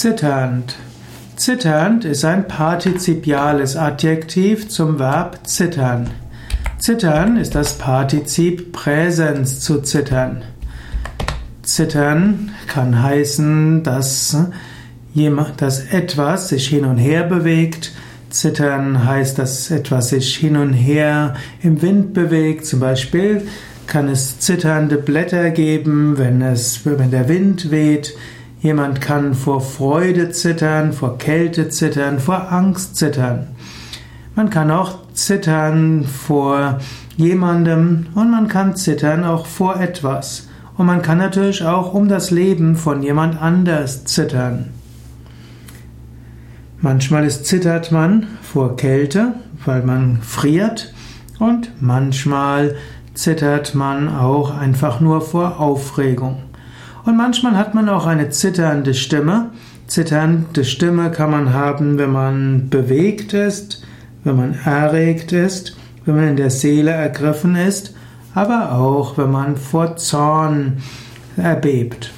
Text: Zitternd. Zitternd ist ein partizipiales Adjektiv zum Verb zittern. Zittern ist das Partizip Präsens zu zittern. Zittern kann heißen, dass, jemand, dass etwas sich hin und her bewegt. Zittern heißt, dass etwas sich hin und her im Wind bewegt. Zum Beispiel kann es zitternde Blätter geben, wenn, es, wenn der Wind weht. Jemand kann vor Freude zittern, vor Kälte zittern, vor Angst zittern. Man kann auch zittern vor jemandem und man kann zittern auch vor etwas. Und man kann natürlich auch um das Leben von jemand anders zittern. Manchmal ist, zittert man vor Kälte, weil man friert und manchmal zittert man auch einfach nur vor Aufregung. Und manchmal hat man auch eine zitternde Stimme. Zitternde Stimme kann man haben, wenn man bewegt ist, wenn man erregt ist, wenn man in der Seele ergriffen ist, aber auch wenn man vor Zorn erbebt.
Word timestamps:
Zitternd. 0.00 0.76
Zitternd 1.36 2.06
ist 2.06 2.24
ein 2.24 2.48
partizipiales 2.48 3.76
Adjektiv 3.76 4.70
zum 4.70 4.98
Verb 4.98 5.46
zittern. 5.46 6.08
Zittern 6.78 7.36
ist 7.36 7.54
das 7.54 7.76
Partizip 7.76 8.72
Präsens 8.72 9.60
zu 9.60 9.82
zittern. 9.82 10.40
Zittern 11.60 12.52
kann 12.66 13.02
heißen, 13.02 13.82
dass, 13.82 14.38
jemand, 15.12 15.60
dass 15.60 15.92
etwas 15.92 16.48
sich 16.48 16.68
hin 16.68 16.86
und 16.86 16.96
her 16.96 17.24
bewegt. 17.24 17.92
Zittern 18.30 19.04
heißt, 19.04 19.38
dass 19.38 19.70
etwas 19.70 20.08
sich 20.08 20.34
hin 20.34 20.56
und 20.56 20.72
her 20.72 21.34
im 21.62 21.82
Wind 21.82 22.14
bewegt. 22.14 22.64
Zum 22.64 22.80
Beispiel 22.80 23.42
kann 23.86 24.08
es 24.08 24.38
zitternde 24.38 24.96
Blätter 24.96 25.50
geben, 25.50 26.16
wenn, 26.16 26.40
es, 26.40 26.86
wenn 26.86 27.10
der 27.10 27.28
Wind 27.28 27.70
weht. 27.70 28.14
Jemand 28.60 29.00
kann 29.00 29.34
vor 29.34 29.62
Freude 29.62 30.30
zittern, 30.30 30.92
vor 30.92 31.16
Kälte 31.16 31.70
zittern, 31.70 32.18
vor 32.18 32.52
Angst 32.52 32.96
zittern. 32.96 33.48
Man 34.34 34.50
kann 34.50 34.70
auch 34.70 34.98
zittern 35.14 36.04
vor 36.04 36.78
jemandem 37.16 38.06
und 38.14 38.30
man 38.30 38.48
kann 38.48 38.76
zittern 38.76 39.24
auch 39.24 39.46
vor 39.46 39.80
etwas. 39.80 40.48
Und 40.76 40.86
man 40.86 41.00
kann 41.00 41.18
natürlich 41.18 41.64
auch 41.64 41.94
um 41.94 42.08
das 42.08 42.30
Leben 42.30 42.76
von 42.76 43.02
jemand 43.02 43.40
anders 43.40 44.04
zittern. 44.04 44.70
Manchmal 46.82 47.24
ist, 47.24 47.46
zittert 47.46 47.92
man 47.92 48.26
vor 48.42 48.76
Kälte, 48.76 49.34
weil 49.64 49.82
man 49.82 50.20
friert 50.22 50.92
und 51.38 51.72
manchmal 51.80 52.76
zittert 53.14 53.74
man 53.74 54.08
auch 54.08 54.56
einfach 54.56 55.00
nur 55.00 55.20
vor 55.20 55.60
Aufregung. 55.60 56.49
Und 57.04 57.16
manchmal 57.16 57.56
hat 57.56 57.74
man 57.74 57.88
auch 57.88 58.06
eine 58.06 58.30
zitternde 58.30 58.94
Stimme. 58.94 59.50
Zitternde 59.86 60.64
Stimme 60.64 61.10
kann 61.10 61.30
man 61.30 61.52
haben, 61.52 61.98
wenn 61.98 62.12
man 62.12 62.68
bewegt 62.68 63.32
ist, 63.32 63.82
wenn 64.24 64.36
man 64.36 64.54
erregt 64.64 65.32
ist, 65.32 65.76
wenn 66.04 66.16
man 66.16 66.28
in 66.28 66.36
der 66.36 66.50
Seele 66.50 66.90
ergriffen 66.90 67.56
ist, 67.56 67.94
aber 68.34 68.72
auch 68.72 69.18
wenn 69.18 69.30
man 69.30 69.56
vor 69.56 69.96
Zorn 69.96 70.78
erbebt. 71.36 72.12